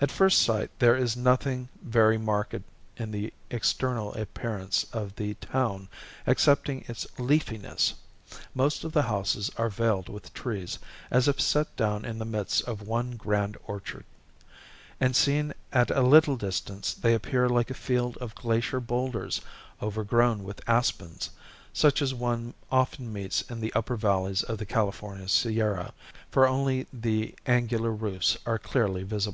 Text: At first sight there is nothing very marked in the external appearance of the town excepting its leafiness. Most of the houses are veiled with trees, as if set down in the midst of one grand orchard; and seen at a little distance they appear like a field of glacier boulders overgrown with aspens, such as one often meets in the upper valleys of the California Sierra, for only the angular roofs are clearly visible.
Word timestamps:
At 0.00 0.10
first 0.10 0.42
sight 0.42 0.72
there 0.80 0.96
is 0.96 1.16
nothing 1.16 1.68
very 1.80 2.18
marked 2.18 2.56
in 2.96 3.12
the 3.12 3.32
external 3.52 4.12
appearance 4.14 4.84
of 4.92 5.14
the 5.14 5.34
town 5.34 5.88
excepting 6.26 6.84
its 6.88 7.06
leafiness. 7.20 7.92
Most 8.52 8.82
of 8.82 8.90
the 8.90 9.02
houses 9.02 9.52
are 9.56 9.68
veiled 9.70 10.08
with 10.08 10.34
trees, 10.34 10.80
as 11.08 11.28
if 11.28 11.40
set 11.40 11.76
down 11.76 12.04
in 12.04 12.18
the 12.18 12.24
midst 12.24 12.62
of 12.64 12.82
one 12.82 13.12
grand 13.12 13.56
orchard; 13.64 14.04
and 14.98 15.14
seen 15.14 15.54
at 15.72 15.88
a 15.88 16.02
little 16.02 16.36
distance 16.36 16.92
they 16.92 17.14
appear 17.14 17.48
like 17.48 17.70
a 17.70 17.74
field 17.74 18.16
of 18.16 18.34
glacier 18.34 18.80
boulders 18.80 19.40
overgrown 19.80 20.42
with 20.42 20.68
aspens, 20.68 21.30
such 21.72 22.02
as 22.02 22.12
one 22.12 22.54
often 22.72 23.12
meets 23.12 23.42
in 23.42 23.60
the 23.60 23.72
upper 23.74 23.94
valleys 23.94 24.42
of 24.42 24.58
the 24.58 24.66
California 24.66 25.28
Sierra, 25.28 25.94
for 26.28 26.48
only 26.48 26.88
the 26.92 27.36
angular 27.46 27.92
roofs 27.92 28.36
are 28.44 28.58
clearly 28.58 29.04
visible. 29.04 29.32